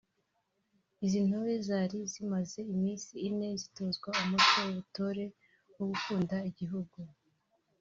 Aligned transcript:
Izi 1.05 1.19
ntore 1.25 1.53
zari 1.67 1.99
zimaze 2.11 2.59
iminsi 2.73 3.13
ine 3.27 3.47
zitozwa 3.61 4.09
umuco 4.23 4.55
w’ubutore 4.65 5.25
wo 5.75 5.83
gukunda 5.91 6.35
igihugu 6.49 6.97